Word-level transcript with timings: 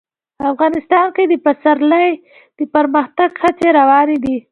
افغانستان 0.51 1.05
کې 1.15 1.23
د 1.27 1.33
پسرلی 1.45 2.09
د 2.57 2.59
پرمختګ 2.75 3.29
هڅې 3.43 3.67
روانې 3.79 4.17
دي. 4.23 4.37